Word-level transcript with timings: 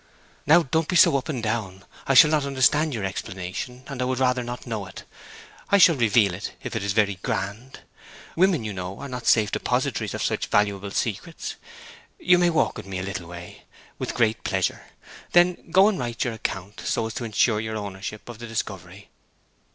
'Now 0.47 0.63
don't 0.63 0.87
be 0.87 0.95
so 0.95 1.15
up 1.15 1.29
and 1.29 1.43
down! 1.43 1.85
I 2.07 2.15
shall 2.15 2.31
not 2.31 2.43
understand 2.43 2.91
your 2.91 3.03
explanation, 3.03 3.83
and 3.85 4.01
I 4.01 4.05
would 4.05 4.17
rather 4.17 4.41
not 4.43 4.65
know 4.65 4.87
it. 4.87 5.03
I 5.69 5.77
shall 5.77 5.93
reveal 5.95 6.33
it 6.33 6.53
if 6.63 6.75
it 6.75 6.81
is 6.83 6.93
very 6.93 7.19
grand. 7.21 7.81
Women, 8.35 8.63
you 8.63 8.73
know, 8.73 8.99
are 8.99 9.07
not 9.07 9.27
safe 9.27 9.51
depositaries 9.51 10.15
of 10.15 10.23
such 10.23 10.47
valuable 10.47 10.89
secrets. 10.89 11.53
You 12.17 12.39
may 12.39 12.49
walk 12.49 12.77
with 12.77 12.87
me 12.87 12.97
a 12.97 13.03
little 13.03 13.27
way, 13.27 13.65
with 13.99 14.15
great 14.15 14.43
pleasure. 14.43 14.85
Then 15.33 15.69
go 15.69 15.87
and 15.87 15.99
write 15.99 16.23
your 16.23 16.33
account, 16.33 16.79
so 16.83 17.05
as 17.05 17.13
to 17.13 17.23
insure 17.23 17.59
your 17.59 17.77
ownership 17.77 18.27
of 18.27 18.39
the 18.39 18.47
discovery. 18.47 19.09